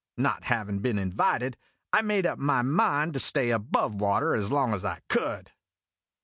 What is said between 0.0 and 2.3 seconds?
Not havin' been invited, I made